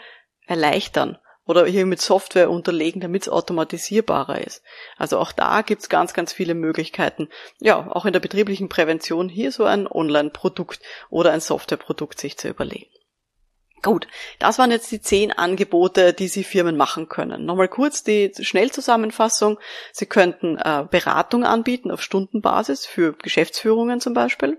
erleichtern 0.47 1.19
oder 1.45 1.65
hier 1.65 1.85
mit 1.85 2.01
Software 2.01 2.49
unterlegen, 2.49 3.01
damit 3.01 3.23
es 3.23 3.29
automatisierbarer 3.29 4.45
ist. 4.45 4.63
Also 4.97 5.17
auch 5.17 5.31
da 5.31 5.61
gibt's 5.61 5.89
ganz, 5.89 6.13
ganz 6.13 6.33
viele 6.33 6.53
Möglichkeiten. 6.53 7.29
Ja, 7.59 7.89
auch 7.91 8.05
in 8.05 8.13
der 8.13 8.19
betrieblichen 8.19 8.69
Prävention 8.69 9.29
hier 9.29 9.51
so 9.51 9.63
ein 9.63 9.87
Online-Produkt 9.87 10.81
oder 11.09 11.31
ein 11.31 11.39
Softwareprodukt 11.39 12.19
sich 12.19 12.37
zu 12.37 12.49
überlegen. 12.49 12.91
Gut, 13.83 14.07
das 14.39 14.57
waren 14.57 14.71
jetzt 14.71 14.91
die 14.91 15.01
zehn 15.01 15.31
Angebote, 15.31 16.11
die 16.13 16.27
Sie 16.27 16.43
Firmen 16.43 16.77
machen 16.77 17.09
können. 17.09 17.45
Nochmal 17.45 17.67
kurz 17.67 18.03
die 18.03 18.31
Schnellzusammenfassung. 18.39 19.59
Sie 19.91 20.07
könnten 20.07 20.57
äh, 20.57 20.85
Beratung 20.89 21.43
anbieten 21.43 21.91
auf 21.91 22.01
Stundenbasis 22.01 22.85
für 22.85 23.13
Geschäftsführungen 23.13 24.01
zum 24.01 24.13
Beispiel, 24.13 24.57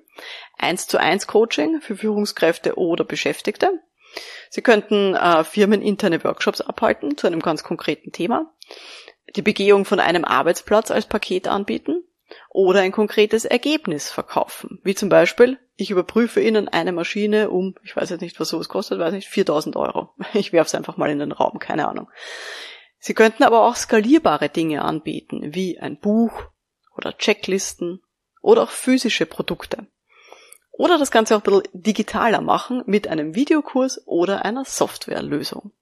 eins 0.56 0.86
zu 0.86 0.98
eins 0.98 1.26
Coaching 1.26 1.80
für 1.80 1.96
Führungskräfte 1.96 2.78
oder 2.78 3.04
Beschäftigte, 3.04 3.80
Sie 4.50 4.62
könnten 4.62 5.14
äh, 5.14 5.44
firmeninterne 5.44 6.22
Workshops 6.24 6.60
abhalten 6.60 7.16
zu 7.16 7.26
einem 7.26 7.40
ganz 7.40 7.62
konkreten 7.62 8.12
Thema, 8.12 8.52
die 9.36 9.42
Begehung 9.42 9.84
von 9.84 10.00
einem 10.00 10.24
Arbeitsplatz 10.24 10.90
als 10.90 11.06
Paket 11.06 11.48
anbieten 11.48 12.02
oder 12.50 12.80
ein 12.80 12.92
konkretes 12.92 13.44
Ergebnis 13.44 14.10
verkaufen, 14.10 14.80
wie 14.82 14.94
zum 14.94 15.08
Beispiel, 15.08 15.58
ich 15.76 15.90
überprüfe 15.90 16.40
Ihnen 16.40 16.68
eine 16.68 16.92
Maschine 16.92 17.50
um, 17.50 17.74
ich 17.84 17.96
weiß 17.96 18.10
jetzt 18.10 18.20
nicht, 18.20 18.38
was 18.40 18.48
sowas 18.48 18.68
kostet, 18.68 18.98
weiß 18.98 19.12
nicht, 19.12 19.28
4000 19.28 19.76
Euro. 19.76 20.14
Ich 20.34 20.52
werfe 20.52 20.68
es 20.68 20.74
einfach 20.74 20.96
mal 20.96 21.10
in 21.10 21.18
den 21.18 21.32
Raum, 21.32 21.58
keine 21.58 21.88
Ahnung. 21.88 22.08
Sie 22.98 23.14
könnten 23.14 23.44
aber 23.44 23.62
auch 23.62 23.76
skalierbare 23.76 24.48
Dinge 24.48 24.82
anbieten, 24.82 25.54
wie 25.54 25.78
ein 25.78 25.98
Buch 25.98 26.32
oder 26.96 27.16
Checklisten 27.16 28.02
oder 28.42 28.64
auch 28.64 28.70
physische 28.70 29.26
Produkte. 29.26 29.86
Oder 30.72 30.98
das 30.98 31.10
Ganze 31.10 31.36
auch 31.36 31.40
ein 31.40 31.44
bisschen 31.44 31.82
digitaler 31.82 32.40
machen 32.40 32.82
mit 32.86 33.08
einem 33.08 33.34
Videokurs 33.34 34.02
oder 34.06 34.44
einer 34.44 34.64
Softwarelösung. 34.64 35.72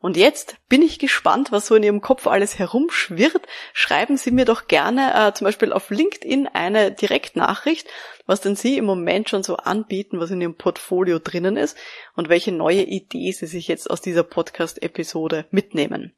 Und 0.00 0.16
jetzt 0.16 0.56
bin 0.70 0.80
ich 0.80 0.98
gespannt, 0.98 1.52
was 1.52 1.66
so 1.66 1.74
in 1.74 1.82
Ihrem 1.82 2.00
Kopf 2.00 2.26
alles 2.26 2.58
herumschwirrt. 2.58 3.46
Schreiben 3.74 4.16
Sie 4.16 4.30
mir 4.30 4.46
doch 4.46 4.66
gerne 4.66 5.12
äh, 5.14 5.34
zum 5.34 5.44
Beispiel 5.44 5.74
auf 5.74 5.90
LinkedIn 5.90 6.46
eine 6.46 6.90
Direktnachricht, 6.90 7.86
was 8.24 8.40
denn 8.40 8.56
Sie 8.56 8.78
im 8.78 8.86
Moment 8.86 9.28
schon 9.28 9.42
so 9.42 9.56
anbieten, 9.56 10.18
was 10.18 10.30
in 10.30 10.40
Ihrem 10.40 10.54
Portfolio 10.54 11.18
drinnen 11.18 11.58
ist 11.58 11.76
und 12.16 12.30
welche 12.30 12.50
neue 12.50 12.82
Idee 12.82 13.32
Sie 13.32 13.46
sich 13.46 13.68
jetzt 13.68 13.90
aus 13.90 14.00
dieser 14.00 14.22
Podcast-Episode 14.22 15.44
mitnehmen. 15.50 16.14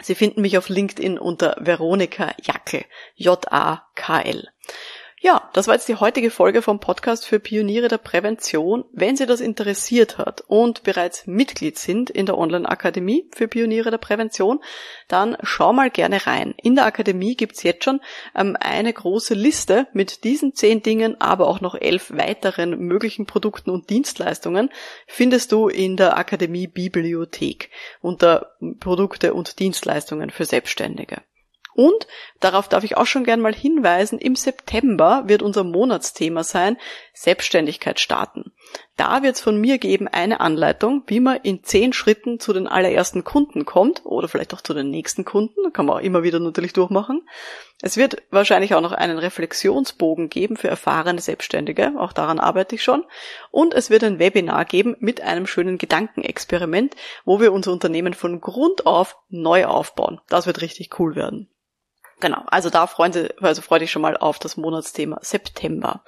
Sie 0.00 0.14
finden 0.14 0.42
mich 0.42 0.56
auf 0.56 0.68
LinkedIn 0.68 1.18
unter 1.18 1.56
Veronika 1.58 2.32
Jackel, 2.40 2.84
J-A-K-L. 3.16 4.48
Ja, 5.18 5.48
das 5.54 5.66
war 5.66 5.74
jetzt 5.74 5.88
die 5.88 5.94
heutige 5.94 6.30
Folge 6.30 6.60
vom 6.60 6.78
Podcast 6.78 7.24
für 7.24 7.40
Pioniere 7.40 7.88
der 7.88 7.96
Prävention. 7.96 8.84
Wenn 8.92 9.16
Sie 9.16 9.24
das 9.24 9.40
interessiert 9.40 10.18
hat 10.18 10.42
und 10.46 10.82
bereits 10.82 11.26
Mitglied 11.26 11.78
sind 11.78 12.10
in 12.10 12.26
der 12.26 12.36
Online-Akademie 12.36 13.30
für 13.34 13.48
Pioniere 13.48 13.90
der 13.90 13.96
Prävention, 13.96 14.60
dann 15.08 15.38
schau 15.42 15.72
mal 15.72 15.88
gerne 15.88 16.26
rein. 16.26 16.54
In 16.62 16.74
der 16.74 16.84
Akademie 16.84 17.34
gibt's 17.34 17.62
jetzt 17.62 17.84
schon 17.84 18.02
ähm, 18.34 18.58
eine 18.60 18.92
große 18.92 19.32
Liste 19.32 19.86
mit 19.94 20.22
diesen 20.22 20.54
zehn 20.54 20.82
Dingen, 20.82 21.18
aber 21.18 21.48
auch 21.48 21.62
noch 21.62 21.74
elf 21.74 22.10
weiteren 22.14 22.78
möglichen 22.78 23.24
Produkten 23.24 23.70
und 23.70 23.88
Dienstleistungen 23.88 24.68
findest 25.06 25.50
du 25.50 25.68
in 25.68 25.96
der 25.96 26.18
Akademie 26.18 26.66
Bibliothek 26.66 27.70
unter 28.02 28.54
Produkte 28.80 29.32
und 29.32 29.60
Dienstleistungen 29.60 30.28
für 30.28 30.44
Selbstständige. 30.44 31.22
Und 31.76 32.06
darauf 32.40 32.68
darf 32.68 32.84
ich 32.84 32.96
auch 32.96 33.04
schon 33.04 33.24
gern 33.24 33.40
mal 33.40 33.54
hinweisen, 33.54 34.18
im 34.18 34.34
September 34.34 35.24
wird 35.26 35.42
unser 35.42 35.62
Monatsthema 35.62 36.42
sein, 36.42 36.78
Selbstständigkeit 37.12 38.00
starten. 38.00 38.52
Da 38.96 39.22
wird 39.22 39.34
es 39.34 39.42
von 39.42 39.60
mir 39.60 39.76
geben 39.76 40.08
eine 40.08 40.40
Anleitung, 40.40 41.02
wie 41.06 41.20
man 41.20 41.38
in 41.42 41.62
zehn 41.62 41.92
Schritten 41.92 42.40
zu 42.40 42.54
den 42.54 42.66
allerersten 42.66 43.24
Kunden 43.24 43.66
kommt 43.66 44.06
oder 44.06 44.26
vielleicht 44.26 44.54
auch 44.54 44.62
zu 44.62 44.72
den 44.72 44.88
nächsten 44.88 45.26
Kunden, 45.26 45.70
kann 45.74 45.84
man 45.84 45.98
auch 45.98 46.02
immer 46.02 46.22
wieder 46.22 46.40
natürlich 46.40 46.72
durchmachen. 46.72 47.28
Es 47.82 47.98
wird 47.98 48.22
wahrscheinlich 48.30 48.74
auch 48.74 48.80
noch 48.80 48.92
einen 48.92 49.18
Reflexionsbogen 49.18 50.30
geben 50.30 50.56
für 50.56 50.68
erfahrene 50.68 51.20
Selbstständige, 51.20 51.92
auch 51.98 52.14
daran 52.14 52.40
arbeite 52.40 52.74
ich 52.74 52.82
schon. 52.82 53.04
Und 53.50 53.74
es 53.74 53.90
wird 53.90 54.02
ein 54.02 54.18
Webinar 54.18 54.64
geben 54.64 54.96
mit 54.98 55.20
einem 55.20 55.46
schönen 55.46 55.76
Gedankenexperiment, 55.76 56.96
wo 57.26 57.38
wir 57.38 57.52
unser 57.52 57.72
Unternehmen 57.72 58.14
von 58.14 58.40
Grund 58.40 58.86
auf 58.86 59.18
neu 59.28 59.66
aufbauen. 59.66 60.22
Das 60.30 60.46
wird 60.46 60.62
richtig 60.62 60.98
cool 60.98 61.16
werden. 61.16 61.50
Genau, 62.18 62.42
also 62.46 62.70
da 62.70 62.86
freuen 62.86 63.12
Sie, 63.12 63.28
also 63.42 63.60
freue 63.60 63.80
dich 63.80 63.90
schon 63.90 64.00
mal 64.00 64.16
auf 64.16 64.38
das 64.38 64.56
Monatsthema 64.56 65.18
September. 65.20 66.02